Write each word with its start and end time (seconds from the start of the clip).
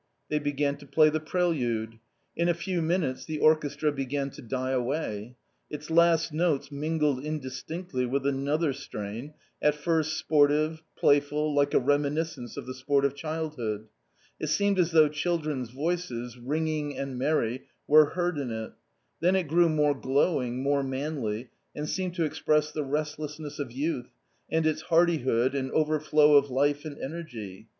They 0.29 0.39
began 0.39 0.77
to 0.77 0.87
play 0.87 1.11
the. 1.11 1.19
prelude. 1.19 1.99
In 2.35 2.49
a 2.49 2.55
few 2.55 2.81
minutes 2.81 3.23
the 3.23 3.37
orchestra 3.37 3.91
began 3.91 4.31
to 4.31 4.41
die 4.41 4.71
away. 4.71 5.35
Its 5.69 5.91
last 5.91 6.33
notes 6.33 6.71
mingled 6.71 7.23
in 7.23 7.37
distinctly 7.39 8.07
with 8.07 8.25
another 8.25 8.73
strain, 8.73 9.35
at 9.61 9.75
first 9.75 10.17
sportive, 10.17 10.81
playful, 10.97 11.53
like 11.53 11.75
a 11.75 11.79
reminiscence 11.79 12.57
of 12.57 12.65
the 12.65 12.73
sport 12.73 13.05
of 13.05 13.13
childhood; 13.13 13.89
it 14.39 14.47
seemed 14.47 14.79
as 14.79 14.89
though 14.89 15.07
children's 15.07 15.69
voices, 15.69 16.35
ringing 16.35 16.97
and 16.97 17.19
merry, 17.19 17.65
were 17.87 18.05
heard 18.05 18.39
in 18.39 18.49
it; 18.49 18.71
then 19.19 19.35
it 19.35 19.47
grew 19.47 19.69
more 19.69 19.93
glowing, 19.93 20.63
more 20.63 20.81
manly, 20.81 21.51
and 21.75 21.87
seemed 21.87 22.15
to 22.15 22.23
express 22.25 22.71
the 22.71 22.83
restlessness 22.83 23.59
of 23.59 23.71
youth, 23.71 24.09
and 24.49 24.65
its 24.65 24.81
hardihood 24.81 25.53
and 25.53 25.69
overflow 25.73 26.37
of 26.37 26.49
life 26.49 26.85
and 26.85 26.97
energy. 26.97 27.67